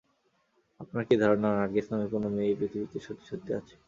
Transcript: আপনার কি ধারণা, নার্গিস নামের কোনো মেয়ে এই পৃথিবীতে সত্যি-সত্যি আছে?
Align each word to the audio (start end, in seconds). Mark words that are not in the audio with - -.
আপনার 0.79 1.03
কি 1.07 1.15
ধারণা, 1.21 1.49
নার্গিস 1.51 1.85
নামের 1.91 2.09
কোনো 2.13 2.27
মেয়ে 2.29 2.49
এই 2.49 2.57
পৃথিবীতে 2.59 2.97
সত্যি-সত্যি 2.99 3.51
আছে? 3.59 3.75